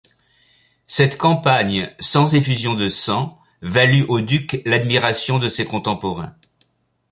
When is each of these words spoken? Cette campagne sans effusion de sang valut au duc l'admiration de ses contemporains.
Cette 0.87 1.19
campagne 1.19 1.93
sans 1.99 2.33
effusion 2.33 2.73
de 2.73 2.89
sang 2.89 3.39
valut 3.61 4.01
au 4.09 4.19
duc 4.19 4.59
l'admiration 4.65 5.37
de 5.37 5.47
ses 5.47 5.65
contemporains. 5.67 6.35